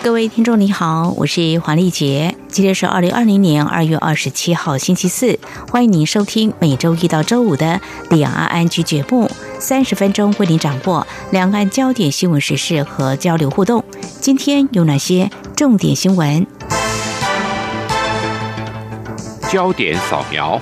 [0.00, 5.38] 各位听众你好，我是黄丽杰，今天是二零二零年二月二十七号星期四，
[5.70, 9.28] 欢迎您收听每周一到周五的两岸安居节目，
[9.58, 13.84] 三十分钟为您掌握两岸焦点新闻时事和交流互动。
[14.20, 16.46] 今天有哪些重点新闻？
[19.50, 20.58] 焦点扫描。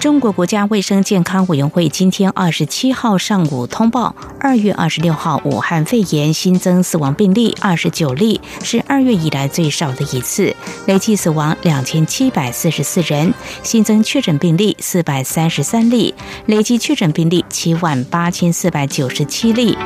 [0.00, 10.54] 中国国家卫生健康委员会今天二十七号上午通报，二月二十六号武汉肺炎新增死亡病例二十九例，是二月以来最少的一次，
[10.86, 16.14] 累计死亡两千七百四十四人，新增确诊病例四百三十三例，
[16.46, 19.76] 累计确诊病例七万八千四百九十七例。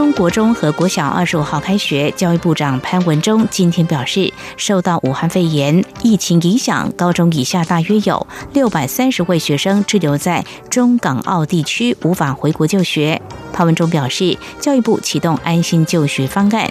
[0.00, 13.20] 中国中和国小二十五号开学，教育部长潘文忠今天表示，受到武汉肺炎疫情影响，高中以下大约有六百三十位学生滞留在中港澳地区，无法回国就学。
[13.52, 16.70] 潘文忠表示，教育部启动安心就学方案，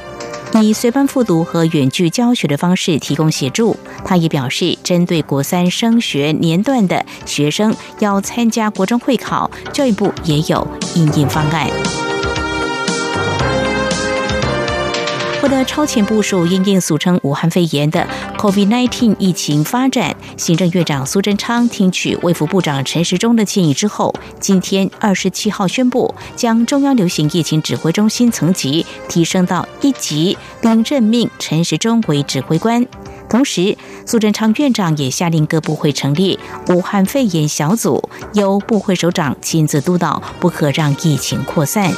[0.63, 3.77] 以随班复读和远距教学的方式提供协助。
[4.03, 11.69] 他也表示，针对国三升学年段的学生要参加国中会考，教育部也有应应方案。
[15.41, 18.05] 为了超前部署因应俗称武汉肺炎的
[18.37, 32.85] COVID-19 疫情发展，行政院长苏贞昌听取卫福部长陈时中的建议之后，今天二十七号宣布，将中央流行疫情指挥中心层级提升到一级，并任命陈时中为指挥官。
[33.29, 36.37] 同时，苏贞昌院长也下令各部会成立
[36.67, 41.93] 武汉肺炎小组，由部会首长亲自督导，不可让疫情扩散。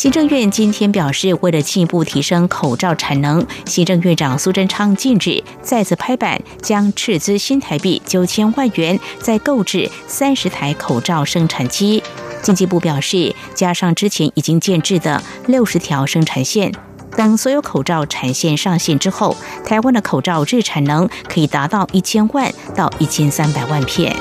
[0.00, 12.02] 行政院今天表示，为了进一步提升口罩产能，行政院长苏贞昌近日再次拍板，将斥资新台币九千万元，再购置三十台口罩生产机。
[12.40, 16.72] 经济部表示，加上之前已经建制的六十条生产线，
[17.14, 19.36] 等所有口罩产线上线之后，
[19.66, 24.16] 台湾的口罩日产能可以达到一千万到一千三百万片。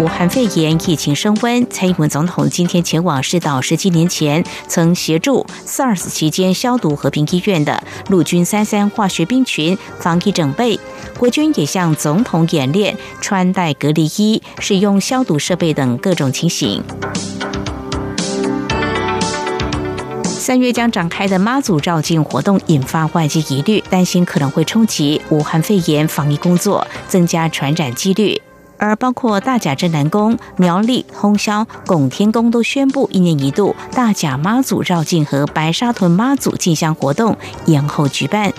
[0.00, 10.78] 武汉肺炎疫情升温，蔡英文总统今天前往视岛十七年前曾协助 SARS 期间消毒和平医院的陆军三三化学兵群防疫整备。
[11.16, 16.82] 国军也向总统演练穿戴隔离衣、使用消毒设备等各种情形。
[20.24, 28.42] 三月将展开的妈祖绕境活动引发外界疑虑，担心可能会冲击武汉肺炎防疫工作，增加传染几率。
[28.78, 37.36] 而包括大甲镇南宫、苗栗通霄、拱天宫都宣布一年一度大甲妈祖绕境和白沙屯妈祖进香活动
[37.66, 38.52] 延后举办。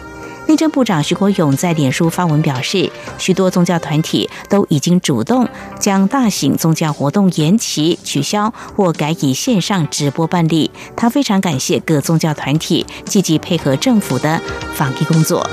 [0.48, 5.50] 内政部长徐国勇在脸书发文表示，许多宗教团体都已经主动
[5.80, 10.70] 将大型宗教活动延期、取消或改以线上直播办理。
[10.96, 14.40] 他非常感谢各宗教团体积极配合政府的
[14.76, 15.44] 防疫工作。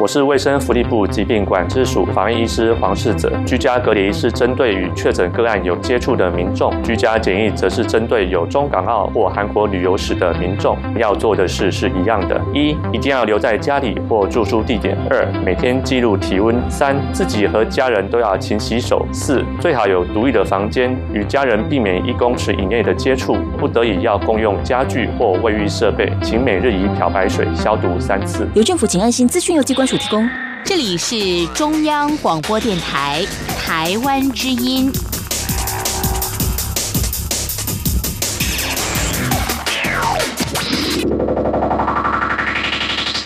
[0.00, 3.30] 我是卫生福利部疾病管制署防疫医师黄世泽。
[3.44, 10.74] 居家隔离是针对与确诊个案有接触的民众，居家检疫则是针对有中港澳或韩国旅游史的民众。
[10.96, 23.36] 要做的事是一样的：一、一定要留在家里或住宿地点；二、每天记录体温；三、自己和家人都要勤洗手；四、最好有独立的房间，与家人避免一公尺以内的接触。
[23.58, 28.48] 不得已要共用家具或卫浴设备，请每日以漂白水消毒三次。
[28.54, 30.30] 由政府请安心资讯由机关署提供。
[30.64, 33.26] 这里是中央广播电台
[33.58, 35.09] 台湾之音。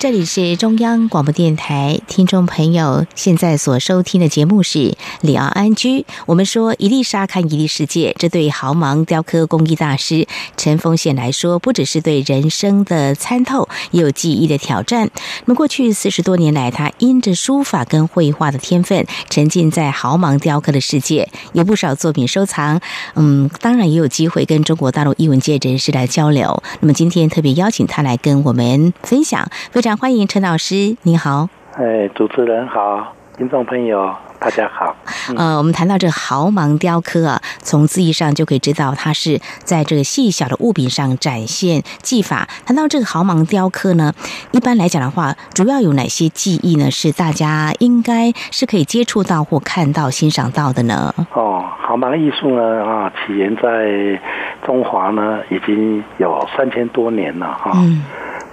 [0.04, 6.04] 这里是中央广播电台，听众朋友现在所收听的节目是里奥安居。
[6.26, 10.26] 我们说一粒沙看一粒世界，这对豪芒雕刻工艺大师
[10.58, 15.10] 陈峰宪来说，不只是对人生的参透，也有技艺的挑战。
[15.46, 22.78] 那么过去四十多年来，他因着书法跟绘画的天分，沉浸在豪芒雕刻的世界，有不少作品收藏。
[23.14, 26.62] 嗯，当然也有机会跟中国大陆艺文界人士来交流。
[26.80, 31.48] 那么今天特别邀请他来跟我们分享，非常欢迎陈老师，你好。
[31.74, 34.12] 哎，主持人好，听众朋友。
[34.40, 34.94] 大家好，
[35.38, 42.46] 呃，我们谈到这个毫芒雕刻啊，从字义上就可以知道，它是在这个细小的物品上展现技法。
[42.66, 44.12] 谈到这个毫芒雕刻呢，
[44.50, 46.90] 一般来讲的话，主要有哪些技艺呢？
[46.90, 51.14] 是大家应该是可以接触到或看到、欣赏到的呢？
[51.32, 54.20] 哦，毫芒艺术呢，啊，起源在
[54.66, 57.70] 中华呢，已经有三千多年了，哈。
[57.76, 58.02] 嗯。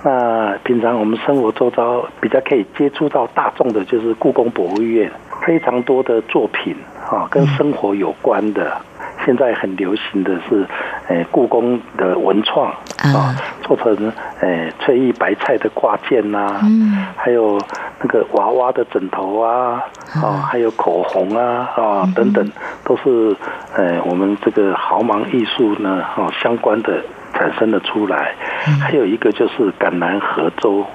[0.04, 5.12] 那平常我们生活周遭比较可以接触到大众的，就是故宫博物院。
[5.46, 6.76] 非常多的作品
[7.10, 8.78] 啊，跟生活有关的，
[9.26, 10.64] 现在很流行的是，
[11.08, 17.08] 诶，故宫的文创啊，做成诶翠玉白菜的挂件呐，嗯。
[17.16, 17.60] 还有
[18.00, 19.84] 那个娃娃的枕头啊，
[20.14, 22.48] 啊，还有口红啊，啊等等，
[22.84, 23.36] 都是
[23.76, 27.04] 诶我们这个豪芒艺术呢，啊相关的
[27.42, 28.36] 产生的出来。
[28.80, 30.86] 还有一个就是橄榄核粥，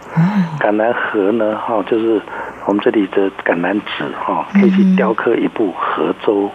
[0.60, 2.20] 橄榄核呢，哈，就是。
[2.69, 6.50] 我们这里的橄榄籽哈，可以去雕刻一部核舟，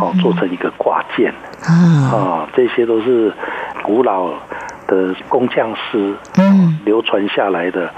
[0.00, 1.34] 哦，做成一个挂件。
[1.64, 3.32] 啊，这些都是
[3.82, 4.28] 古老
[4.86, 6.78] 的工匠师嗯。
[6.84, 7.90] 流传下来的。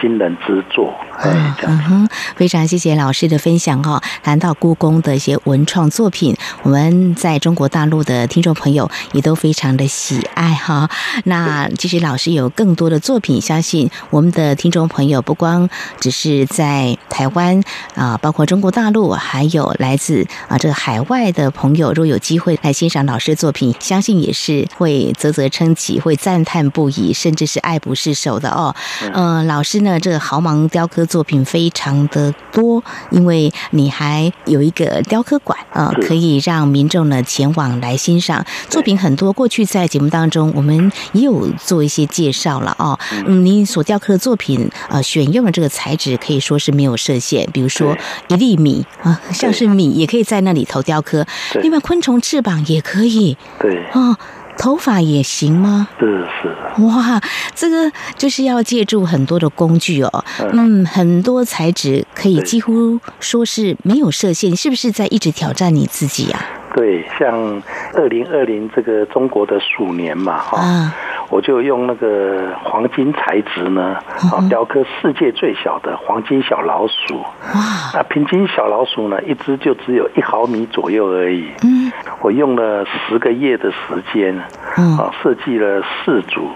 [0.00, 4.02] 惊人之作，哎，嗯哼，非常谢谢老师的分享哦。
[4.22, 10.88] 谈到故宫的一些文创作品，我们在中国大陆的听众朋友也都非常的喜爱哈。
[11.24, 15.68] 那其实老师有更多的作品，相信我们的听众朋友不光
[16.00, 17.62] 只是在台湾
[17.94, 28.74] 啊，包括中国大陆，还有来自啊这个海外的朋友，若有机会来欣赏老师的作品，相信也是会啧啧称奇，会赞叹不已，甚至是爱不释手的哦。
[29.12, 29.58] 嗯，老。
[29.58, 39.32] 老师呢，这个毫芒雕刻作品非常的多，因为你还有一个雕刻馆啊，可以让民众呢前往来欣赏作品很多。
[39.32, 42.98] 过去在节目当中，我们也有做一些介绍了哦。
[43.26, 47.96] 嗯，您所雕刻的作品呃，选用的这个材质可以说是没有设限，比如说
[48.28, 51.26] 一粒米啊，像是米也可以在那里头雕刻。
[51.62, 53.36] 另外，昆虫翅膀也可以。
[53.58, 53.84] 对。
[53.94, 54.16] 哦。
[54.58, 55.88] 头发也行吗？
[55.98, 56.82] 是是。
[56.82, 57.20] 哇，
[57.54, 60.24] 这个就是要借助很多的工具哦。
[60.52, 66.38] 嗯，很多材质可以几乎说是没有设限，是不是在一直挑战你自己呀？
[66.74, 67.62] 对，像
[67.94, 70.92] 二零二零这个中国的鼠年嘛，哈。
[71.30, 73.96] 我就用那个黄金材质呢，
[74.32, 77.18] 啊，雕刻世界最小的黄金小老鼠。
[77.54, 77.90] 哇！
[77.92, 81.48] 那平均小老鼠呢，一只就只有一毫米左右而已。
[81.62, 81.87] 嗯。
[82.20, 83.76] 我用了十个月的时
[84.12, 84.36] 间，
[84.76, 86.50] 啊，设计了四组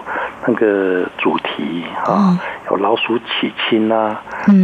[0.45, 2.37] 那个主题啊，
[2.69, 4.21] 有老鼠娶亲啊，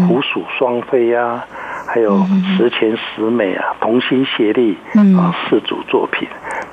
[0.07, 1.43] 虎鼠双飞啊，
[1.87, 2.25] 还有
[2.57, 4.77] 十全十美啊，同心协力
[5.17, 6.27] 啊，四组作品。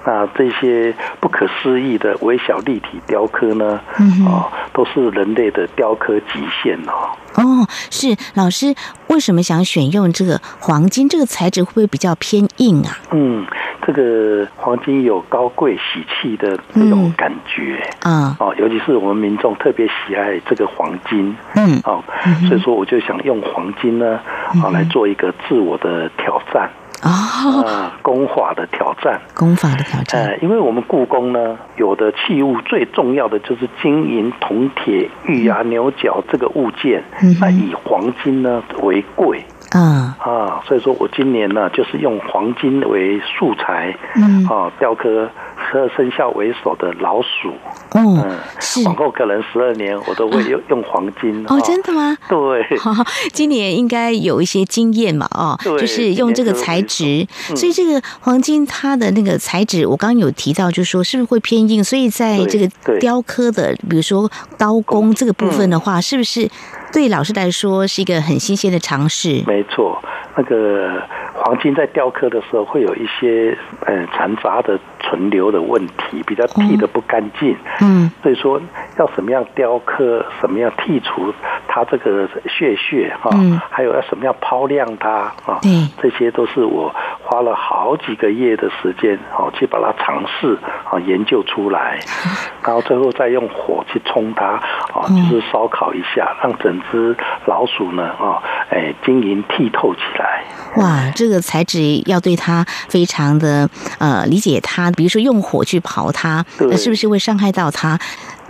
[0.06, 3.80] 那这些不可思议的微小立体雕刻呢？
[3.98, 7.10] 嗯哦，都是人类的雕刻极限哦。
[7.34, 8.72] 哦，是老师
[9.08, 11.64] 为什么想选用这个黄金这个材质？
[11.64, 12.96] 会不会比较偏硬啊？
[13.10, 13.44] 嗯，
[13.84, 18.36] 这个黄金有高贵喜气的这种感觉啊。
[18.38, 21.36] 哦，尤其是我们民众特别喜爱这个黄金。
[21.56, 22.00] 嗯，哦，
[22.48, 24.20] 所以说我就想用黄金呢，
[24.62, 26.70] 啊，来做一个自我的挑战。
[27.02, 30.26] 啊，功法的挑战，功法的挑战。
[30.26, 37.02] 呃，因为我们故宫呢，有的器物最重要的就是金银铜铁玉牙牛角这个物件，
[37.40, 39.44] 那以黄金呢为贵。
[39.70, 45.28] 啊啊，所以说我今年呢，就是用黄金为素材，嗯，啊，雕刻
[45.70, 47.52] 十二生肖为首的老鼠。
[47.94, 48.82] 嗯，是。
[48.84, 51.44] 往后可能十二年，我都会用用黄金。
[51.48, 52.16] 哦，真的吗？
[52.28, 52.64] 对。
[53.32, 55.26] 今年应该有一些经验嘛？
[55.32, 61.82] 哦，就是用这个材质，所以这个黄金它的那个材质，我刚刚有提到，就是说是不是会偏硬？
[61.82, 66.48] 所以在这个雕刻的，比如说刀工这个部分的话，是不是？
[66.92, 69.42] 对老师来说是一个很新鲜的尝试。
[69.46, 70.02] 没错，
[70.36, 71.02] 那个
[71.34, 77.56] 黄金在雕刻的时候会有一些呃残渣的存留的问题，比较剃的不干净。
[77.80, 78.60] 嗯，所以说
[78.98, 81.32] 要什么样雕刻，什么样剔除。
[81.68, 83.30] 它这个血血哈，
[83.70, 85.10] 还有要什么样抛亮它
[85.44, 85.60] 啊，
[86.00, 86.90] 这些都是我
[87.22, 90.56] 花了好几个月的时间哦，去把它尝试
[90.90, 92.00] 啊研究出来，
[92.64, 94.46] 然后最后再用火去冲它
[94.94, 100.44] 啊，就是烧烤一下，让整只老鼠呢啊，哎晶莹剔透起来。
[100.76, 107.96] 哇，这个材质要对它非常的呃理解它，比如说用火去刨它，那是不是会伤害到它？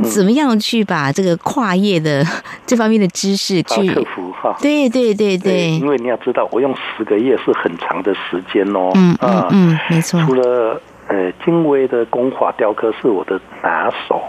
[0.03, 2.25] 怎么样去把这个跨业的
[2.67, 4.55] 这方面的知识去克服哈？
[4.61, 8.93] 对对对对，因为你要知道，我用十个月是很长的时间哦。
[8.95, 10.23] 嗯嗯嗯，没错。
[10.27, 14.21] 除了呃精微的工法雕刻是我的拿手，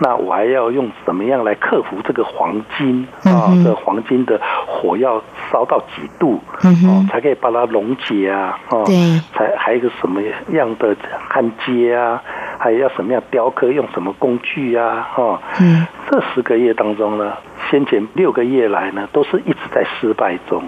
[0.00, 3.52] 那我还要用怎么样来克服这个黄金啊？
[3.64, 8.58] 这黄金的火要烧到几度哦，才可以把它溶解啊？
[8.70, 8.94] 哦，对，
[9.34, 10.96] 才还有一个什么样的
[11.28, 12.22] 焊接啊？
[12.58, 13.68] 还要什么样雕刻？
[13.68, 15.08] 用什么工具啊？
[15.16, 17.32] 哦，嗯，这十个月当中呢，
[17.74, 20.62] 先前六个月来呢，都是一直在失败中。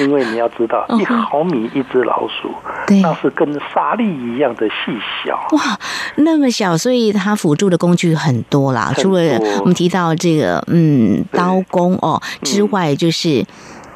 [0.00, 2.52] 因为你要知道，一毫米一只老鼠，
[3.00, 5.36] 那是跟沙粒一样的细小。
[5.52, 5.78] 哇，
[6.16, 8.92] 那么小，所以它辅助的工具很多啦。
[8.96, 9.20] 除了
[9.60, 13.46] 我们提到这个，嗯，刀工哦之外，就是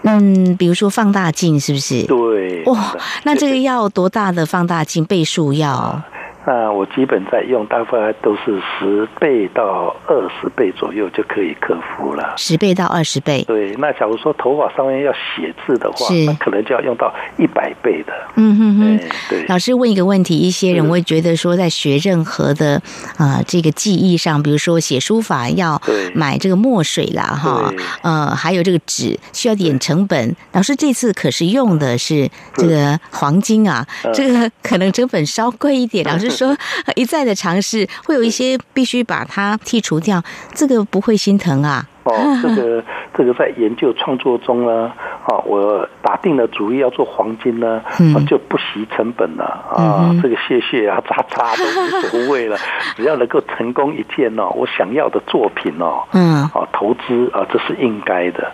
[0.03, 2.05] 嗯，比如说放大镜，是不是？
[2.05, 2.63] 对。
[2.67, 2.95] 哇，
[3.25, 5.05] 那这个要多大的放大镜？
[5.05, 6.01] 倍数要？
[6.47, 12.33] 那我基本在用，大概都是十倍到二十倍左右就可以克服了。
[12.39, 13.45] 十倍到二十倍。
[13.47, 18.13] 对，那假如说头发上面要写字的话，那可能就要用到一百倍的。
[18.37, 19.09] 嗯哼哼。
[19.29, 19.45] 对。
[19.49, 22.81] 老师问一个问题：一些人会觉得说，在学任何的
[23.19, 25.81] 啊这个技艺上，比如说写书法要
[26.15, 27.71] 买这个墨水啦，哈，
[28.03, 30.35] 呃，还有这个纸需要点成本。
[30.53, 36.03] 老师这次可是用的是这个黄金啊，这个可能成本稍贵一点。
[36.09, 36.31] 老师。
[36.41, 36.57] 说
[36.97, 40.23] 一再的尝试，会有一些必须把它剔除掉，
[40.55, 41.87] 这个不会心疼啊。
[42.05, 42.83] 哦，这个
[43.15, 44.91] 这个在研究创作中呢，
[45.27, 47.83] 啊，我打定了主意要做黄金呢，
[48.27, 52.57] 就不惜成本了啊，这个谢谢啊，渣渣都无所谓了，
[52.97, 58.51] 只要能够成功一件哦，我想要的作品哦，嗯，啊，投资啊，这是应该的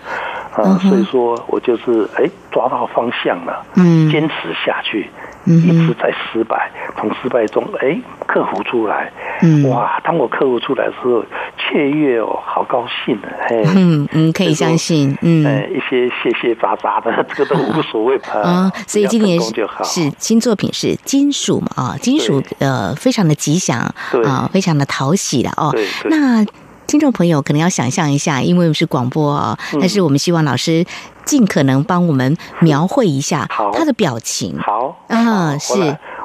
[0.56, 4.34] 啊，所以说我就是哎抓到方向了，嗯，坚持
[4.66, 5.08] 下去。
[5.46, 9.12] 一直在失败，从失败中哎克服出来，
[9.68, 10.00] 哇！
[10.02, 11.24] 当我克服出来的时候，
[11.56, 18.72] 雀跃哦，好高兴的，嘿，嗯嗯，可以相信，嗯，一些谢谢杂杂的，这个都无所谓吧 啊。
[18.86, 19.38] 所以今年
[19.84, 23.78] 是新作品是金属嘛啊，金属呃非常的吉祥
[24.24, 25.72] 啊，非常的讨喜的哦。
[26.06, 26.44] 那
[26.86, 30.84] 听众朋友可能要想象一下，因为是广播啊，但是我们希望老师。
[31.26, 34.56] 尽可能帮我们描绘一下他的表情。
[34.60, 35.74] 好，啊，是。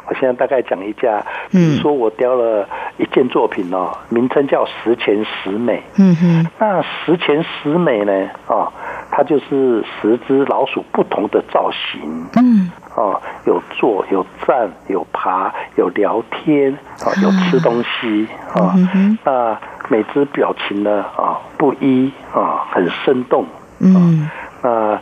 [0.05, 5.81] 我现在大概讲一下，比如说我雕了一件作品哦，名称叫十全十美。
[5.95, 6.47] 嗯哼。
[6.59, 8.13] 那十全十美呢？
[8.45, 8.71] 啊，
[9.09, 12.27] 它就是十只老鼠不同的造型。
[12.35, 12.69] 嗯。
[12.95, 18.27] 哦，有坐，有站，有爬，有聊天，啊，有吃东西。
[18.53, 18.75] 啊。
[19.23, 19.59] 那
[19.91, 21.03] 每只表情呢？
[21.17, 23.45] 啊，不一啊，很生动。
[23.79, 24.29] 嗯。
[24.63, 24.97] 那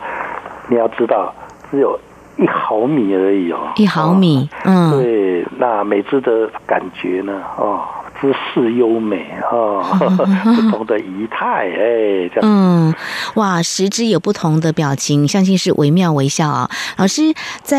[0.68, 1.32] 你要知道，
[1.70, 1.96] 只有
[2.36, 5.46] 一毫米而已哦，一毫米，嗯，对。
[5.58, 7.40] 那每只的感觉呢？
[7.56, 7.82] 哦，
[8.20, 9.84] 姿势优美哦，
[10.56, 12.42] 不同的仪态，哎，这样。
[12.42, 12.94] 嗯，
[13.34, 16.68] 哇，十只有不同的表情，相信是惟妙惟肖啊。
[16.96, 17.32] 老师
[17.62, 17.78] 在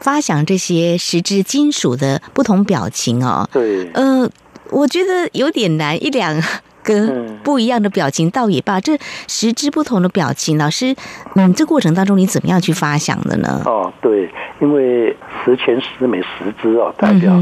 [0.00, 4.28] 发想这些十只金属的不同表情哦，对，呃，
[4.74, 6.42] 我觉得有点难，一两。
[6.84, 7.08] 个
[7.42, 10.94] 不一样的表情倒也罢，这十只不同的表情，老师，
[11.34, 13.62] 嗯，这过程当中你怎么样去发想的呢？
[13.64, 17.32] 哦，对，因为十全十美十只哦，代表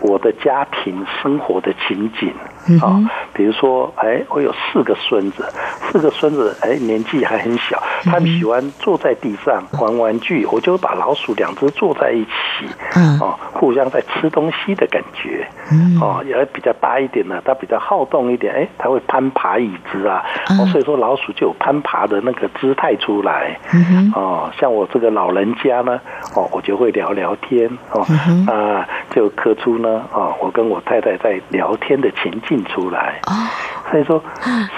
[0.00, 2.32] 我的家庭生活的情景。
[2.82, 3.00] 啊，
[3.32, 5.44] 比如说，哎，我有四个孙子，
[5.90, 20.22] 四个孙子，哎，年纪还很小，他们喜欢坐在地上玩玩具，我就把老鼠两只坐在一起，嗯，哦，互相在吃东西的感觉，嗯，哦，也比较大一点呢，它比较好动一点，哎，它会攀爬椅子啊，
[20.60, 26.00] 哦，所以说老鼠就有攀爬的那个姿态出来，嗯哦，像我这个老人家呢，
[26.34, 28.04] 哦，我就会聊聊天，哦，
[28.52, 32.57] 啊，就刻出呢，哦，我跟我太太在聊天的情境。
[32.64, 33.20] 出来。
[33.24, 33.50] 啊，
[33.90, 34.22] 所以说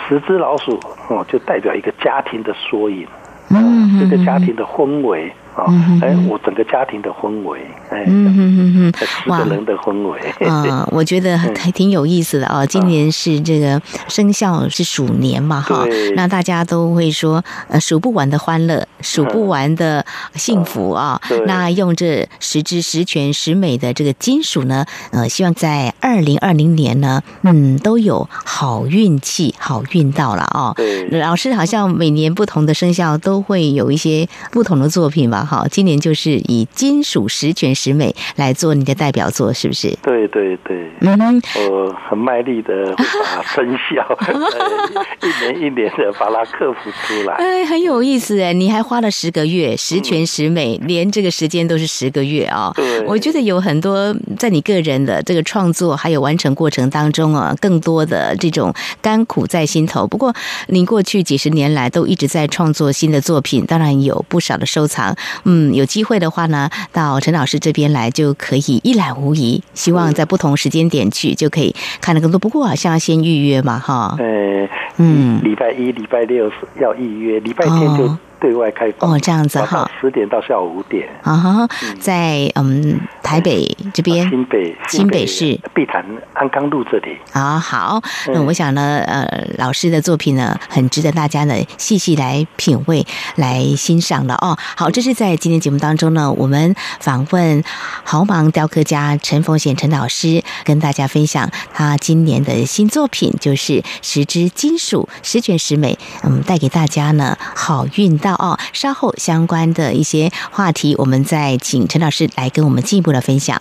[0.08, 3.06] 十只老鼠哦，就代表一个家庭的缩影。
[3.48, 5.32] 嗯，这个家庭的氛围
[5.64, 12.64] 啊，啊，哎，我整个家庭的氛围，哎，嗯嗯嗯嗯，四个人的氛围， 啊，我觉得还挺有意思的哦。
[12.66, 21.20] 今年是这个生肖是鼠年嘛，哈，那大家都会说，呃，数不完的欢乐，数不完的幸福啊。
[21.46, 30.74] 那用这十只十全十美的这个金属呢，呃，希望在二零二零年呢，嗯，都有好运气，好运到了哦。
[31.10, 35.46] 老师好像每年不同的生肖都会有一些不同的作品吧？
[35.50, 39.98] 哈，今年就是以金属十全十美来做你的代表作，是不是？
[40.00, 44.16] 对对对，嗯，我很卖力的把生肖
[45.26, 47.34] 一年一年的把它克服出来。
[47.34, 52.70] 哎，很有意思哎，你还花了十个月，十全十美，连这个时间都是十个月啊。
[52.76, 60.06] 对，我觉得有很多在你个人的这个创作还有完成过程当中啊，更多的这种甘苦在心头。
[60.06, 60.32] 不过，
[60.68, 65.16] 您过去几十年来都一直在创作新的作品，当然有不少的收藏。
[65.44, 69.62] 嗯，有机会的话呢，到陈老师这边来就可以一览无遗。
[69.74, 72.38] 希望在不同时间点去就可以看得更多。
[72.38, 74.16] 不过好像要先预约嘛，哈。
[74.18, 78.16] 呃，嗯，礼拜一、礼拜六要预约，礼拜天就。
[78.40, 81.68] 对外开放哦，这样子哈，十点到下午五点啊，
[82.00, 87.58] 在嗯台北这边，新北新北市碧潭安康路这里啊。
[87.58, 93.06] 好，那我想呢，呃，老师的作品呢，很值得大家呢细细来品味、
[93.36, 94.56] 来欣赏的哦。
[94.74, 97.62] 好，这是在今天节目当中呢，我们访问
[98.02, 108.29] 豪芒雕刻家陈凤显陈老师，跟大家分享他今年的新作品，就是十支金属十全十美，嗯，带给大家呢好运到。
[108.34, 113.60] 哦，稍后相关的一些话题，我们再请陈老师来跟我们进一步的分享。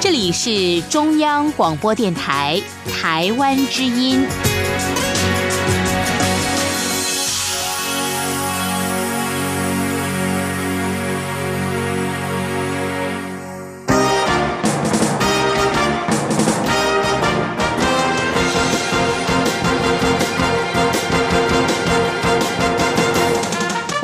[0.00, 4.24] 这里是中央广播电台台湾之音。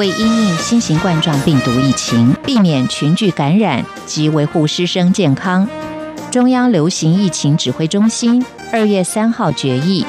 [0.02, 5.64] 为因应新型冠状病毒疫情，避免群聚感染及维护师生健康，
[6.28, 10.04] 中央流行疫情指挥中心二月三号决议，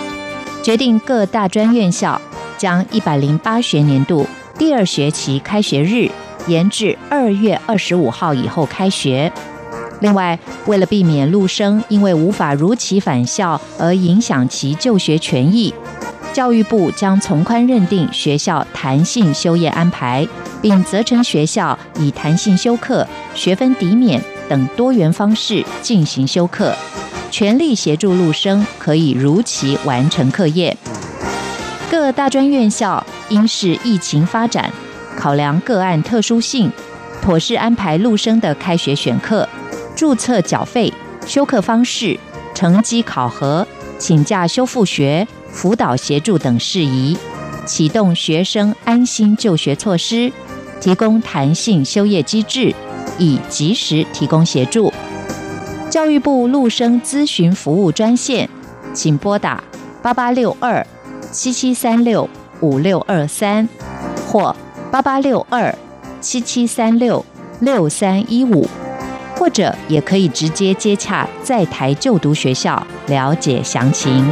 [0.64, 2.20] 决定各大专院校
[2.58, 4.26] 将一百零八学年度
[4.58, 6.10] 第二学期开学日
[6.48, 9.32] 延至二月二十五号以后开学。
[10.00, 15.72] 另外，为了避免陆生因为无法如期返校而影响其就学权益。
[16.34, 20.28] 教育部将从宽认定学校弹性休业安排，
[20.64, 26.76] 并责成学校以弹性休课、学分抵免等多元方式进行休课，
[27.30, 30.76] 全力协助陆生可以如期完成课业。
[31.92, 34.72] 各大专院校应视疫情发展，
[35.16, 36.72] 考量个案特殊性，
[37.22, 39.48] 妥善安排陆生的开学选课、
[39.96, 40.92] 注册缴费、
[41.28, 42.20] 休课方式、
[42.56, 43.68] 成绩考核、
[44.00, 45.28] 请假修复学。
[45.54, 47.16] 辅导协助等事宜，
[47.66, 50.30] 启动学生安心就学措施，
[50.82, 52.74] 提供弹性休业机制，
[53.18, 54.92] 以及时提供协助。
[55.90, 58.50] 教育部陆生咨询服务专线，
[58.94, 59.64] 请拨打
[60.02, 60.86] 八八六二
[61.32, 62.28] 七七三六
[62.60, 63.70] 五六二三
[64.28, 64.54] 或
[64.92, 65.74] 八八六二
[66.20, 67.24] 七七三六
[67.60, 68.68] 六三一五，
[69.38, 74.26] 或者也可以直接接洽在台就读学校了解详情。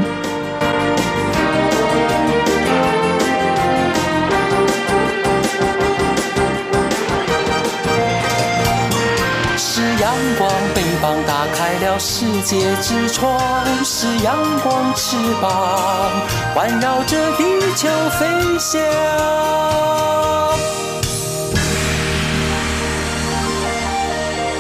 [12.04, 13.40] 世界之窗
[13.86, 16.10] 是阳光翅膀，
[16.56, 17.44] 环绕着地
[17.76, 17.88] 球
[18.18, 18.26] 飞
[18.58, 18.82] 翔。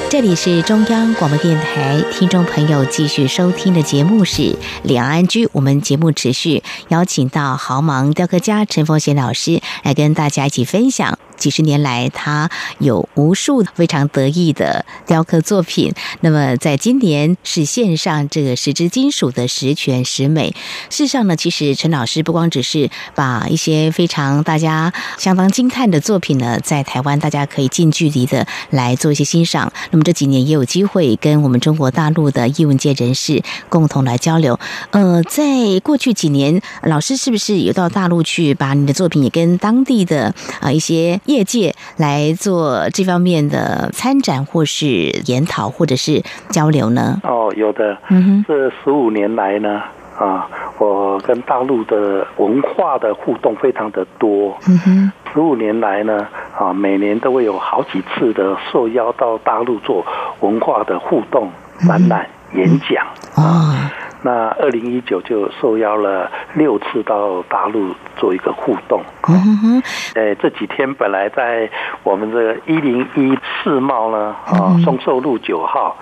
[0.07, 4.43] 这里是中央广播电台，听众朋友继续收听的节目是
[4.83, 11.17] 《两岸居》，我们节目持续邀请到豪芒雕刻家陈凤贤老师来跟大家一起分享。
[11.41, 15.91] 几十年来，他有无数非常得意的雕刻作品。
[16.19, 20.53] 那么，在今年是线上这个十支金属的十全十美。
[20.91, 29.73] 事实上呢，其实陈老师不光只是把一些非常大家相当惊叹的作品呢，在台湾大家可以近距离的来做一些欣赏。
[29.89, 34.59] 那么这几年也有机会跟我们中国大陆的艺文界人士共同来交流。
[34.91, 47.19] 呃，在过去几年，老师是不是有到大陆去，把你的作品也跟当地的啊一些业界来做这方面的参展，或是研讨，或者是交流呢？
[47.23, 47.97] 哦，有的。
[48.09, 49.81] 嗯哼，这十五年来呢，
[50.17, 54.57] 啊，我跟大陆的文化的互动非常的多。
[54.67, 60.05] 嗯哼，十五年来呢，啊，每年都会有好几次的受邀到大陆做
[60.41, 61.49] 文化的互动
[61.87, 63.91] 展览、演讲啊。
[64.23, 69.01] 那二零一九就受邀了六次到大陆做一个互动。
[69.27, 69.83] 嗯哼，
[70.13, 71.67] 呃，这几天本来在
[72.03, 75.97] 我们这一零一世贸呢，啊，松寿路九号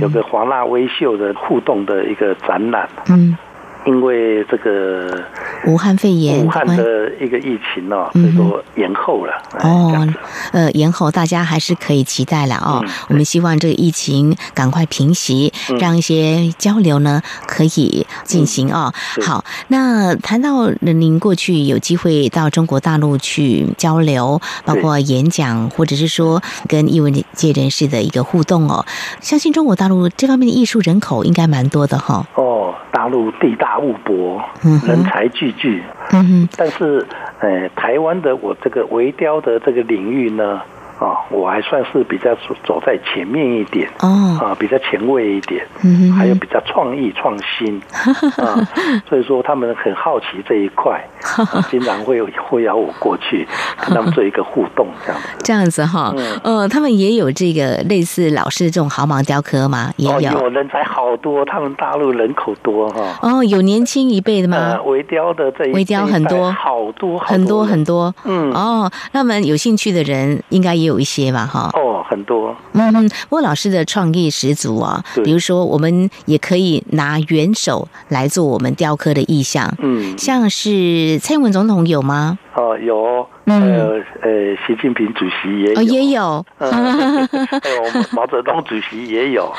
[0.00, 2.88] 有个华纳微秀的互动的一个展览。
[3.08, 3.38] 嗯。
[3.86, 5.24] 因为这个
[5.66, 9.32] 武汉肺炎，武汉的一个疫情呢，所以说延后了。
[9.62, 10.06] 哦，
[10.52, 12.84] 呃，延后大家还是可以期待了哦。
[13.08, 18.92] 我们希望这个疫情赶快平息，让一些交流呢可以进行哦。
[19.22, 28.84] 好，那谈到您过去有机会到中国大陆去交流，包括演讲，或者是说跟艺文界人士的一个互动哦，
[29.22, 32.26] 相信中国大陆这方面的艺术人口应该蛮多的哈。
[32.34, 33.69] 哦，大陆地大。
[33.78, 34.42] 物博，
[34.86, 37.06] 人才济济，嗯但是，
[37.38, 40.60] 呃，台湾的我这个微雕的这个领域呢。
[41.00, 47.80] 啊，我还算是比较走走在前面一点哦，啊，比较前卫一点，嗯，还有比较创意创新
[48.36, 48.60] 啊，
[49.08, 51.02] 所以说他们很好奇这一块，
[51.70, 53.48] 经常会会邀我过去
[53.80, 55.28] 跟他们做一个互动，这样子。
[55.42, 59.90] 这样子哈，嗯，他们也有这个类似老师这种毫毛雕刻吗？
[59.96, 63.18] 也有，人才好多，他们大陆人口多哈。
[63.22, 64.78] 哦，有年轻一辈的吗？
[64.84, 70.89] 微雕的这一微雕很多，好多很多很多，嗯，哦，那么有兴趣的人应该也有。
[70.90, 72.54] 有一些吧，哈哦，很多。
[72.72, 79.72] 嗯，不过老师的创意十足啊，比如说，我们也可以拿元首来做我们雕刻的意象。
[79.78, 82.38] 嗯，像是蔡英文总统有吗？
[82.54, 83.26] 哦，有。
[83.46, 84.30] 呃呃，
[84.64, 86.46] 习近平主席也有，也有。
[86.56, 89.52] 还有毛泽东主席也有。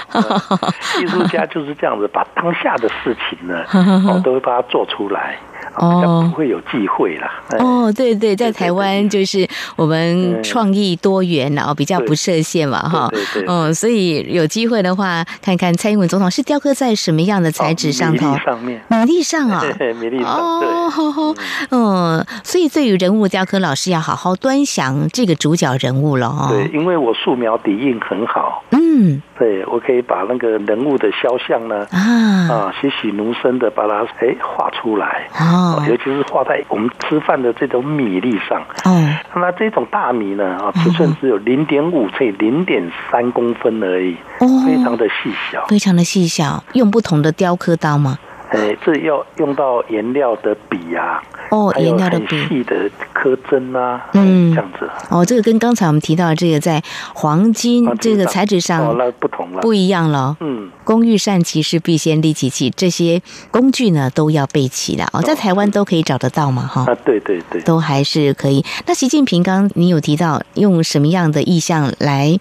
[1.04, 3.66] 艺术家就是这样子，把当下的事情呢，
[4.08, 5.38] 哦，都会把它做出来。
[5.76, 7.32] 哦，不会有忌讳啦。
[7.60, 13.10] 哦，对对，在台湾就是我们创意多元，然后比较不设限嘛，哈。
[13.12, 13.46] 对对。
[13.48, 18.38] 嗯，所以有机会的话，看看蔡英文总统是雕刻在什么样的材质上头？
[18.38, 19.64] 上面，米粒上啊，
[20.00, 20.30] 米粒上。
[20.30, 21.36] 哦，
[21.72, 26.48] 嗯，所以对于人物雕刻，老师要好好端详这个主角人物了哦。
[26.50, 28.64] 对，因为我素描底印很好。
[28.72, 29.22] 嗯。
[29.38, 32.00] 对，我可以把那个人物的肖像呢，啊，
[32.48, 35.28] 啊，栩栩如生的把它哎画出来。
[35.40, 38.62] 哦，尤其是画在我们吃饭的这种米粒上。
[38.86, 46.64] 嗯，那这种大米呢，啊，尺寸只有零点五乘以零点三公分而已，哦，非常的细小，非常的细小。
[46.74, 48.18] 用不同的雕刻刀吗？
[48.52, 51.22] 哎，这要用到颜料的笔啊。
[51.50, 54.90] 哦，颜料的笔细的刻针啊，嗯，这样子。
[55.10, 56.82] 哦，这个跟刚才我们提到的这个在
[57.14, 60.38] 黄金这个材质上，哦，那不同了，不一样了。
[60.40, 65.08] 嗯，工欲善其事，必先利其器，这些工具呢都要备齐了。
[65.12, 66.86] 哦，在台湾都可以找得到嘛，哈。
[66.90, 68.64] 啊，对对对，都还是可以。
[68.86, 72.38] 那习近平刚你有提到用什么样的意象来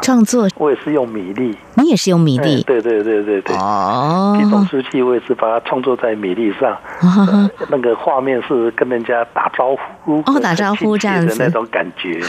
[0.00, 0.48] 创作？
[0.56, 1.54] 我也是用米粒。
[1.76, 2.62] 你也是用米粒？
[2.62, 3.56] 对对对对对。
[3.56, 6.76] 哦，这种书器我也是把它创作在米粒上，
[7.70, 8.72] 那个画面是。
[8.76, 12.20] 跟人家打招呼哦，打招呼这样子那种感觉。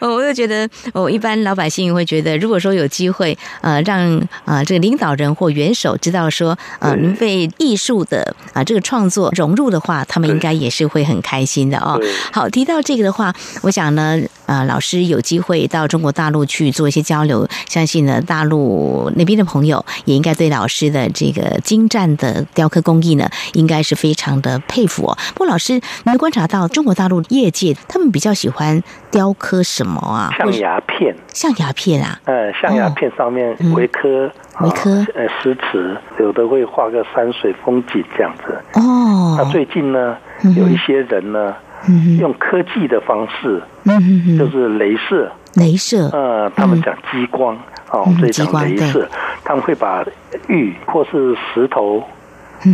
[0.00, 12.00] 我就觉得，我一般老百姓会觉得，如果说有机会，呃，让啊这个领导人或元首知道说，呃，您被艺术的啊这个创作融入的话，他们应该也是会很开心的哦。
[12.32, 14.18] 好，提到这个的话，我想呢，
[14.50, 24.60] 呃，老师有机会到中国大陆去做一些交流，相信呢，大陆那边的朋友也应该对老师的这个精湛的雕刻工艺呢，应该是非常的。
[24.66, 25.18] 佩服哦！
[25.34, 30.30] 不过老师，你观察到中国大陆业界，他们比较喜欢雕刻什么啊？
[30.36, 32.20] 象牙片，象牙片啊？
[32.24, 38.60] 呃，象牙片上面微刻，微刻，呃，诗词，有的会画个山水风景这样子。
[38.74, 40.16] 哦，那最近呢，
[40.56, 41.54] 有一些人呢，
[42.18, 43.62] 用科技的方式，
[44.38, 47.56] 就是镭射，镭射，呃，他们讲激光，
[47.90, 49.08] 哦，这种镭射，
[49.44, 50.04] 他们会把
[50.48, 52.04] 玉或是石头。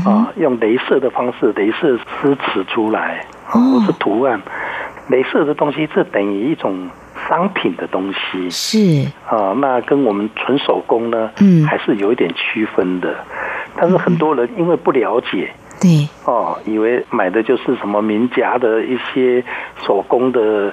[0.04, 4.42] 啊，用镭射的方式，镭射诗词出来，或是图案。
[5.08, 6.90] 镭射的东西，这等于一种
[7.28, 8.50] 商品的东西。
[8.50, 9.08] 是。
[9.28, 13.14] 啊，那跟我们纯手工呢，嗯，还是有一点区分的。
[13.76, 19.44] 但是很多人因为不了解，对，哦，以为买的就是什么名家的一些
[19.86, 20.72] 手工的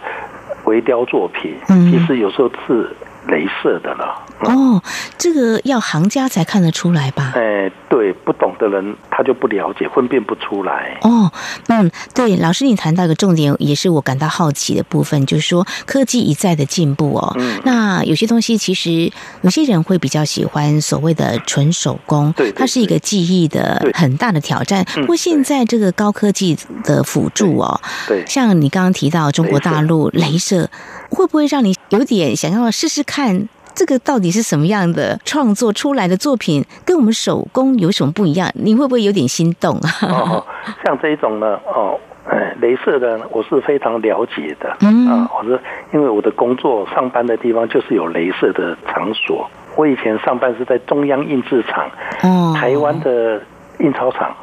[0.66, 1.56] 微雕作品。
[1.70, 2.89] 嗯，其实有时候是
[3.28, 4.22] 镭射的了。
[4.42, 4.82] 哦，
[5.18, 7.32] 这个要行家才看得出来吧？
[7.36, 10.98] 哎，对，不懂的人他就不了解，分辨不出来。
[11.02, 11.32] 哦，
[11.68, 17.34] 嗯，对，老师你谈到一个重点，也是我感到好奇的部分，就是说科技一再的进步哦。
[17.40, 17.62] 嗯。
[17.64, 24.84] 那有些东西其实有些人会比较喜欢所谓的纯手工，对，它是一个技艺的很大的挑战。
[24.96, 30.70] 不过现在这个高科技的辅助哦，对，像你刚刚提到中国大陆镭射，
[31.13, 33.47] 会不会让你有点想要试试看？
[33.76, 38.47] 这个到底是什么样的创作出来的作品，跟我们手工有什么不一样？
[38.54, 39.89] 你会不会有点心动啊？
[40.02, 40.45] 哦，
[40.86, 41.99] 像这一种呢，哦，
[42.30, 44.78] 哎，镭射的，我是非常了解的。
[44.82, 45.60] 嗯啊，我是
[45.91, 49.49] 因为我的工作上班的地方就是有镭射的场所。
[49.76, 51.89] 我以前上班是在中央印制厂，
[52.21, 53.41] 哦，台湾的
[53.80, 54.36] 印钞厂。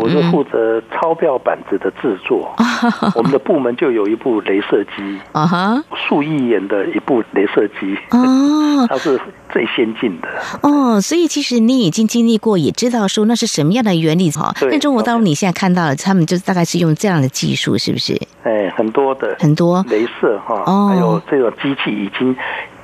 [0.00, 2.54] 我是负责钞票板子的制作。
[3.14, 7.96] 我们的部门就有一部镭射机，啊哈，数亿元的一部镭射机。
[8.10, 9.20] 哦，它是
[9.50, 10.28] 最先进的。
[10.62, 14.54] 哦，所以其实你已经经历过，也知道说那是什么样的原理哈。
[14.62, 18.20] 那中国大陆你现在看到了，他们就大概是用这样的技术，是不是？
[18.44, 22.36] 哎，很多的，很多镭射哈，还有这种机器已经。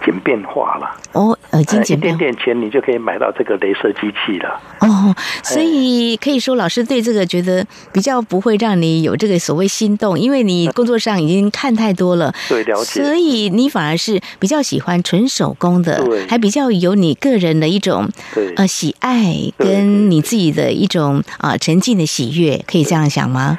[0.04, 2.14] 简便化了哦，已经简便。
[2.14, 5.14] 一点点钱，你就可以买到这个镭射机器了哦。
[5.42, 13.02] 所以可以说，老师对这个觉得比较不会让你有这个所谓心动，因为你工作上已经看太多了，对，了解。
[13.02, 23.58] 所以你反而是比较喜欢纯手工的，对，还比较有你个人的一种对呃喜爱，跟你自己的一种啊沉浸的喜悦，可以这样想吗？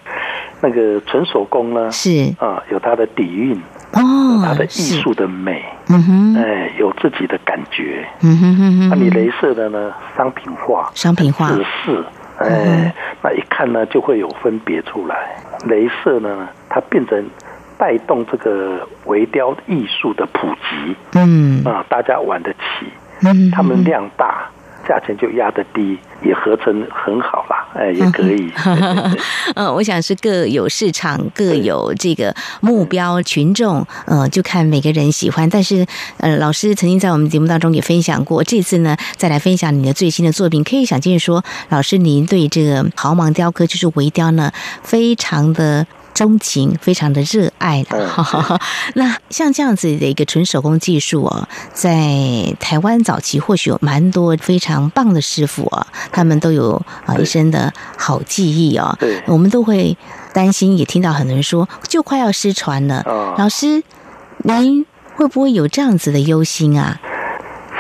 [0.65, 3.55] 那个纯手工呢，是啊，有它的底蕴。
[3.93, 8.89] 哦，它的艺术的美，嗯哼，哎，有自己的感觉，嗯哼哼哼。
[8.89, 9.93] 那你镭射的呢？
[10.17, 12.03] 商品化，商品化，指示，
[12.39, 15.37] 哎，那一看呢就会有分别出来。
[15.67, 17.23] 镭射呢，它变成
[17.77, 22.87] 带动这个微雕艺术的普及，嗯啊，大家玩得起，
[23.21, 24.49] 嗯，他们量大。
[24.87, 28.51] 价钱就压得低，也合成很好啦，哎，也可以。
[29.55, 35.49] 嗯，我想是各有市场，各有这个目标群众，呃，就看每个人喜欢。
[35.49, 35.85] 但是，
[36.17, 44.51] 呃，老师曾经在我们节目当中也分享过，这次呢，再来分享你的最新的作品，可以想见说，老师您对这个豪芒雕刻，就是微雕呢，
[44.83, 45.85] 非常的。
[46.15, 48.59] 钟情，非常的热爱了。
[48.95, 58.95] 那像这样子的一个纯手工技术哦，在台湾早期或许有蛮多非常棒的师傅哦，他们都有啊一身的好技艺哦。
[58.99, 59.95] 对，我们都会
[60.33, 63.03] 担心，也听到很多人说，就快要失传了。
[63.37, 63.83] 老师，
[64.37, 66.97] 您会不会有这样子的忧心啊？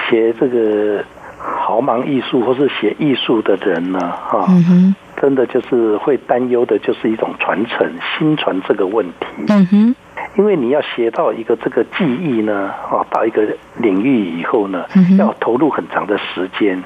[0.09, 1.03] 写这个
[1.39, 3.99] 豪芒艺术或是写艺术的人呢？
[3.99, 4.45] 哈。
[4.49, 4.95] 嗯哼。
[5.21, 9.25] 真的就是会担忧的，就是一种传承、新传这个问题。
[9.47, 9.95] 嗯哼，
[10.37, 13.41] 因为你要学到一个这个技艺呢，啊，到一个
[13.77, 14.85] 领域以后呢，
[15.17, 16.83] 要投入很长的时间。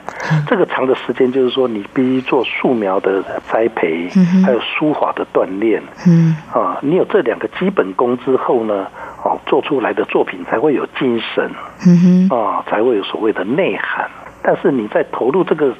[0.47, 4.07] 这个长的时间就是说，你必须做素描的栽培，
[4.45, 5.81] 还有书法的锻炼。
[6.07, 8.87] 嗯，啊，你有这两个基本功之后呢，
[9.23, 11.49] 哦，做出来的作品才会有精神。
[11.87, 14.07] 嗯哼，啊，才会有所谓的内涵。
[14.41, 15.73] 但是你在投入这个。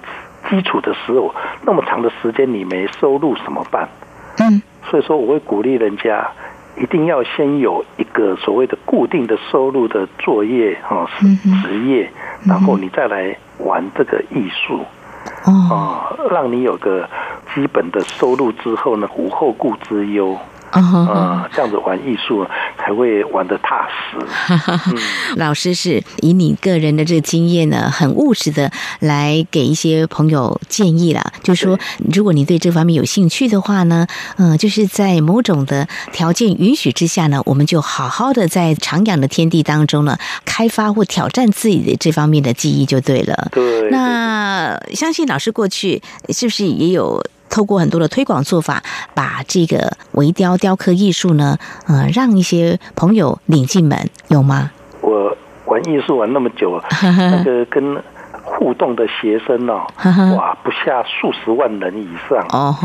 [0.50, 1.34] 基础的时候，
[1.64, 3.88] 那么长的时间你没收入怎么办？
[4.38, 6.30] 嗯，所以说我会鼓励人家
[6.78, 12.10] 一定要先有一个所谓的固定的收入的作业啊，是职业，
[12.46, 14.80] 然后你再来玩这个艺术，
[15.46, 17.08] 啊，让你有个
[17.54, 20.38] 基本的收入之后呢，无后顾之忧。
[20.72, 22.46] 啊，这样子玩艺术
[22.78, 24.18] 才会玩的踏实。
[25.38, 31.80] 老师是以你个人的这个经验呢，很务实的来给一些朋友建议了，就是说，
[32.14, 43.50] 如果你对这方面有兴趣的话呢，嗯，就是在某种的条件允许之下呢，我们就好好的在徜徉的天地当中呢，开发或挑战自己的这方面的技艺就对了。
[43.52, 47.24] 对，那相信老师过去是不是也有？
[47.50, 48.84] 透过很多的推广做法，
[49.14, 51.58] 把这个微雕雕刻艺术呢，
[51.88, 54.72] 呃，让一些朋友领进门，有吗？
[55.02, 55.36] 我
[55.66, 58.02] 玩艺术玩那么久， 那个跟。
[58.52, 59.86] 互动的学生哦，
[60.36, 62.76] 哇，不下数十万人以上哦。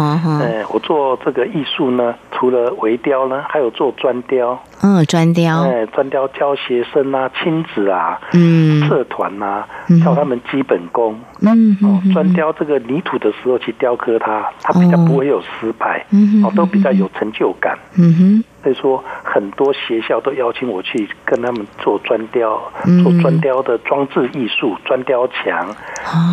[0.40, 4.56] 哎，我做这个艺术呢，除了微雕呢，还有做砖雕。
[4.84, 5.62] 嗯，砖雕。
[5.62, 9.64] 哎，砖雕教学生啊，亲子啊，嗯，社团呐，
[10.04, 11.18] 教他们基本功。
[11.40, 16.04] 嗯哦，砖雕这个泥土的时候去雕刻它，它比较不会有失败。
[16.10, 17.78] 嗯哦，都比较有成就感。
[17.96, 18.44] 嗯哼。
[18.64, 22.58] 所以说，很多学校都邀请我去跟他们做砖雕，
[23.02, 25.68] 做砖雕的装置艺术，砖雕墙，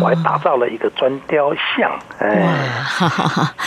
[0.00, 1.92] 我还打造了一个砖雕像。
[2.20, 2.48] 哎，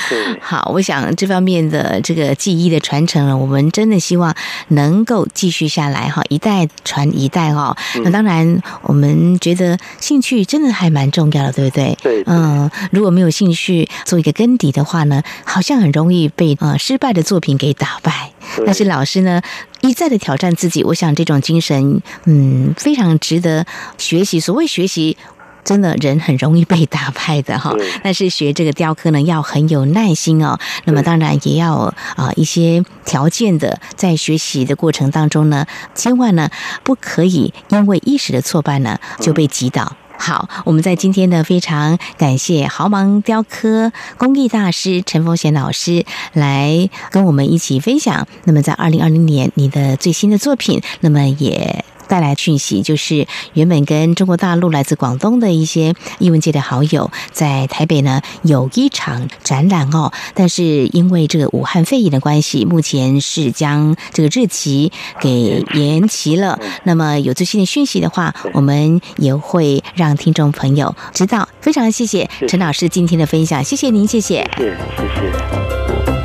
[0.10, 4.34] 对，好，我想这方面的这个技艺的传承了，我们真的希望
[4.76, 7.76] 能够继续下来哈，一代传一代哦。
[8.04, 11.98] 那当然，我们觉得兴趣真的还蛮重要的，对不对？
[12.04, 18.32] 对，嗯，如果没有兴趣做一个根底的话呢，好像很容易被呃失败的作品给打败。
[18.66, 19.42] 但是老师呢，
[19.82, 23.66] 一再的挑战自己，我想这种精神，嗯，非常值得
[23.98, 24.40] 学习。
[24.40, 25.18] 所谓学习。
[25.66, 30.58] 真的人很容易被打败的哈，但是学这个雕刻呢，要很有耐心哦。
[30.86, 36.50] 那么当然也要啊一些条件的，在学习的过程当中呢，千万呢
[36.84, 39.98] 不可以因为一时的挫败呢就被击倒。
[40.18, 48.28] 好，我们在今天呢非常感谢豪芒雕刻工艺大师陈凤贤老师来跟我们一起分享。
[48.46, 51.84] 那么在二零二零年你的最新的作品，那么也。
[52.08, 66.60] 带来讯息，就是原本跟中国大陆来自广东的一些艺文界的好友，在台北呢有一场展览哦，但是因为这个武汉肺炎的关系，目前是将这个日期给延期了。
[66.84, 71.48] 那么有最新的讯息的话，我们也会让听众朋友知道。
[71.62, 76.25] 非常谢谢陈老师今天的分享，谢谢您，谢谢，谢谢。